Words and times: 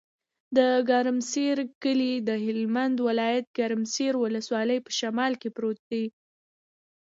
د 0.57 0.59
ګرمسر 0.89 1.57
کلی 1.83 2.13
د 2.27 2.29
هلمند 2.45 2.97
ولایت، 3.07 3.45
ګرمسر 3.57 4.13
ولسوالي 4.23 4.77
په 4.85 4.91
شمال 4.99 5.33
کې 5.41 5.49
پروت 5.55 5.79
دی. 5.91 6.05